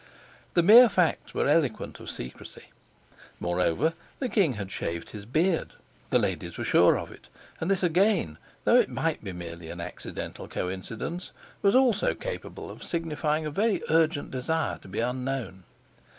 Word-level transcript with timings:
The 0.55 0.63
mere 0.63 0.89
facts 0.89 1.35
were 1.35 1.47
eloquent 1.47 1.99
of 1.99 2.09
secrecy. 2.09 2.69
Moreover, 3.39 3.93
the 4.17 4.29
king 4.29 4.53
had 4.53 4.71
shaved 4.71 5.11
his 5.11 5.27
beard 5.27 5.73
the 6.09 6.17
ladies 6.17 6.57
were 6.57 6.63
sure 6.63 6.97
of 6.97 7.11
it 7.11 7.27
and 7.59 7.69
this, 7.69 7.83
again, 7.83 8.39
though 8.63 8.77
it 8.77 8.89
might 8.89 9.23
be 9.23 9.31
merely 9.31 9.69
an 9.69 9.79
accidental 9.79 10.47
coincidence, 10.47 11.29
was 11.61 11.75
also 11.75 12.15
capable 12.15 12.71
of 12.71 12.81
signifying 12.81 13.45
a 13.45 13.51
very 13.51 13.83
urgent 13.91 14.31
desire 14.31 14.79
to 14.79 14.87
be 14.87 15.01
unknown. 15.01 15.65